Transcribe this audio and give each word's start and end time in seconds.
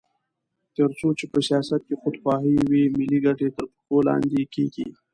تر 0.75 0.89
څو 0.99 1.07
چې 1.19 1.25
په 1.31 1.39
سیاست 1.47 1.81
کې 1.87 1.95
خودخواهي 2.01 2.55
وي، 2.69 2.83
ملي 2.97 3.19
ګټې 3.25 3.47
تر 3.55 3.65
پښو 3.73 3.97
لاندې 4.07 4.41
کېږي. 4.53 4.87